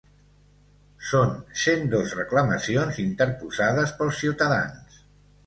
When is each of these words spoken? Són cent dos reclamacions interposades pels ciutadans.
Són 1.09 1.35
cent 1.63 1.85
dos 1.91 2.15
reclamacions 2.21 2.99
interposades 3.05 3.95
pels 4.01 4.19
ciutadans. 4.25 4.99